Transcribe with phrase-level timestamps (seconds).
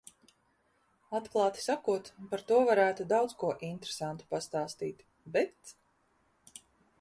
[1.17, 5.05] Atklāti sakot, par to varētu daudz ko interesantu pastāstīt,
[5.37, 5.77] bet...